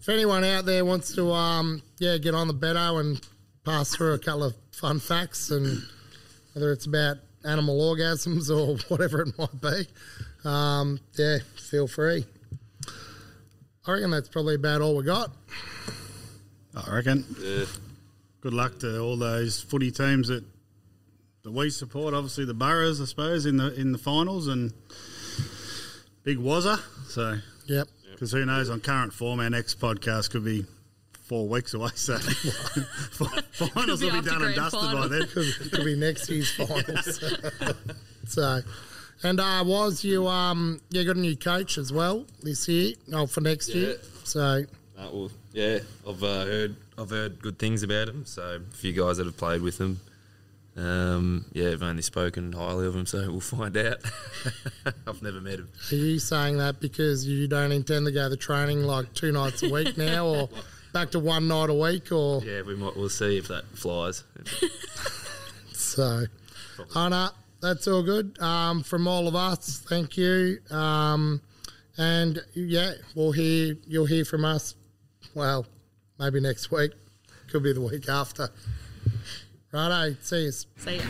if 0.00 0.08
anyone 0.08 0.44
out 0.44 0.66
there 0.66 0.84
wants 0.84 1.14
to 1.14 1.30
um, 1.32 1.82
yeah, 1.98 2.18
get 2.18 2.34
on 2.34 2.48
the 2.48 2.54
Beto 2.54 3.00
and 3.00 3.20
pass 3.64 3.94
through 3.94 4.14
a 4.14 4.18
couple 4.18 4.44
of 4.44 4.54
fun 4.72 5.00
facts, 5.00 5.50
and 5.50 5.82
whether 6.52 6.72
it's 6.72 6.86
about 6.86 7.18
animal 7.44 7.80
orgasms 7.80 8.50
or 8.50 8.76
whatever 8.88 9.22
it 9.22 9.38
might 9.38 9.60
be, 9.60 10.48
um, 10.48 11.00
yeah, 11.16 11.38
feel 11.56 11.86
free. 11.86 12.26
I 13.86 13.92
reckon 13.92 14.10
that's 14.10 14.28
probably 14.28 14.54
about 14.54 14.80
all 14.80 14.96
we 14.96 15.04
got. 15.04 15.32
I 16.74 16.94
reckon. 16.94 17.24
Yeah. 17.40 17.64
Good 18.40 18.54
luck 18.54 18.78
to 18.80 19.00
all 19.00 19.16
those 19.16 19.60
footy 19.60 19.90
teams 19.90 20.28
that 20.28 20.44
that 21.42 21.52
we 21.52 21.70
support. 21.70 22.14
Obviously, 22.14 22.44
the 22.44 22.54
Boroughs, 22.54 23.00
I 23.00 23.04
suppose, 23.04 23.46
in 23.46 23.56
the 23.56 23.72
in 23.74 23.92
the 23.92 23.98
finals, 23.98 24.48
and 24.48 24.72
big 26.24 26.38
Wazza. 26.38 26.78
So, 27.08 27.38
Yep. 27.66 27.88
because 28.12 28.32
who 28.32 28.44
knows, 28.44 28.70
on 28.70 28.80
current 28.80 29.12
form, 29.12 29.40
our 29.40 29.50
next 29.50 29.80
podcast 29.80 30.30
could 30.30 30.44
be 30.44 30.64
four 31.12 31.48
weeks 31.48 31.74
away. 31.74 31.90
So, 31.94 32.18
finals 33.52 34.00
be 34.00 34.06
will 34.10 34.22
be 34.22 34.28
done 34.28 34.42
and 34.42 34.54
grand 34.54 34.56
dusted 34.56 34.92
by 34.92 35.08
then. 35.08 35.26
could, 35.28 35.72
could 35.72 35.84
be 35.84 35.96
next 35.96 36.28
year's 36.30 36.50
finals. 36.54 37.20
so, 38.26 38.60
and 39.22 39.40
uh, 39.40 39.62
was 39.66 40.04
you 40.04 40.26
um 40.26 40.80
you 40.90 41.04
got 41.04 41.16
a 41.16 41.20
new 41.20 41.36
coach 41.36 41.78
as 41.78 41.92
well 41.92 42.26
this 42.42 42.68
year? 42.68 42.94
Oh, 43.12 43.26
for 43.26 43.40
next 43.40 43.68
year. 43.74 43.96
So 44.24 44.40
Uh, 44.98 45.08
well, 45.12 45.30
yeah, 45.52 45.78
I've 46.08 46.22
uh, 46.22 46.44
heard 46.44 46.76
I've 46.98 47.10
heard 47.10 47.40
good 47.40 47.58
things 47.58 47.82
about 47.82 48.08
him. 48.08 48.24
So 48.26 48.60
a 48.70 48.74
few 48.76 48.92
guys 48.92 49.16
that 49.18 49.26
have 49.26 49.36
played 49.36 49.62
with 49.62 49.78
him, 49.80 50.00
um, 50.76 51.44
yeah, 51.52 51.70
have 51.70 51.82
only 51.82 52.02
spoken 52.02 52.52
highly 52.52 52.86
of 52.86 52.96
him. 52.96 53.06
So 53.06 53.30
we'll 53.30 53.40
find 53.40 53.76
out. 53.76 53.98
I've 55.06 55.22
never 55.22 55.40
met 55.40 55.58
him. 55.58 55.68
are 55.90 55.94
you 55.94 56.18
saying 56.18 56.58
that 56.58 56.80
because 56.80 57.26
you 57.26 57.46
don't 57.46 57.72
intend 57.72 58.06
to 58.06 58.12
go 58.12 58.28
to 58.28 58.36
training 58.36 58.84
like 58.84 59.12
two 59.14 59.32
nights 59.32 59.62
a 59.62 59.70
week 59.70 59.96
now, 59.98 60.26
or 60.26 60.48
back 60.92 61.10
to 61.10 61.18
one 61.18 61.48
night 61.48 61.70
a 61.70 61.74
week, 61.74 62.10
or 62.10 62.42
Yeah, 62.42 62.62
we 62.62 62.74
might. 62.74 62.96
We'll 62.96 63.10
see 63.10 63.36
if 63.36 63.48
that 63.48 63.64
flies. 63.74 64.24
so? 65.72 66.24
Oh 66.94 67.08
no, 67.08 67.28
that's 67.60 67.86
all 67.86 68.02
good. 68.02 68.40
Um, 68.40 68.82
from 68.82 69.06
all 69.06 69.28
of 69.28 69.34
us, 69.34 69.84
thank 69.88 70.16
you. 70.16 70.58
Um, 70.70 71.42
and 71.98 72.42
yeah, 72.54 72.92
we'll 73.14 73.32
hear 73.32 73.76
you'll 73.86 74.06
hear 74.06 74.24
from 74.24 74.44
us. 74.46 74.74
Well, 75.34 75.66
maybe 76.18 76.40
next 76.40 76.70
week. 76.70 76.92
Could 77.50 77.62
be 77.62 77.74
the 77.74 77.82
week 77.82 78.08
after. 78.08 78.48
Righto, 79.72 80.14
see 80.20 80.44
you. 80.44 80.52
See 80.52 80.96
ya. 80.96 81.02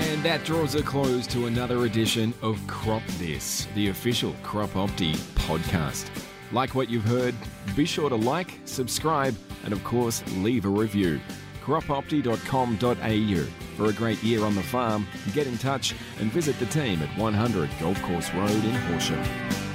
And 0.00 0.22
that 0.24 0.44
draws 0.44 0.74
a 0.74 0.82
close 0.82 1.28
to 1.28 1.46
another 1.46 1.84
edition 1.84 2.34
of 2.42 2.58
Crop 2.66 3.06
This, 3.18 3.68
the 3.76 3.88
official 3.90 4.34
Crop 4.42 4.70
Opti 4.70 5.14
podcast. 5.36 6.10
Like 6.50 6.74
what 6.74 6.90
you've 6.90 7.04
heard, 7.04 7.36
be 7.76 7.84
sure 7.84 8.08
to 8.08 8.16
like, 8.16 8.58
subscribe, 8.64 9.36
and 9.64 9.72
of 9.72 9.84
course, 9.84 10.24
leave 10.38 10.64
a 10.64 10.68
review. 10.68 11.20
cropopti.com.au. 11.64 13.46
For 13.76 13.86
a 13.88 13.92
great 13.92 14.22
year 14.24 14.44
on 14.44 14.56
the 14.56 14.62
farm, 14.64 15.06
get 15.32 15.46
in 15.46 15.56
touch 15.58 15.94
and 16.18 16.30
visit 16.32 16.58
the 16.58 16.66
team 16.66 17.00
at 17.02 17.16
100 17.16 17.70
Golf 17.80 18.02
Course 18.02 18.34
Road 18.34 18.50
in 18.50 18.74
Horsham. 18.74 19.71